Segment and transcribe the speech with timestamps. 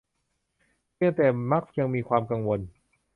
[0.95, 2.59] เพียงแต่มักยังมีความกังวล